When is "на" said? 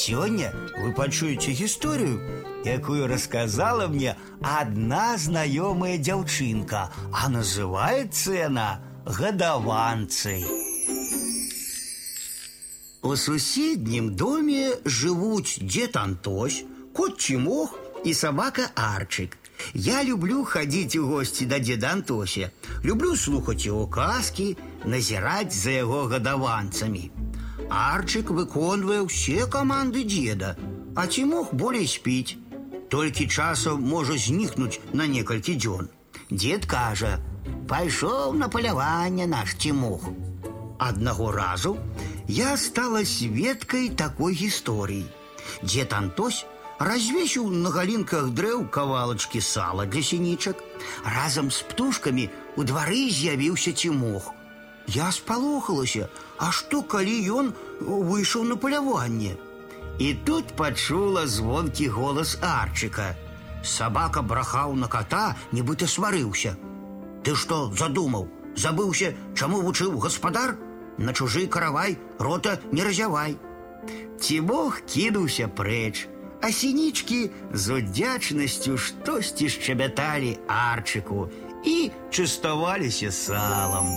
34.93-35.07, 38.33-38.47, 47.49-47.69, 58.43-58.55, 64.75-64.87, 70.97-71.13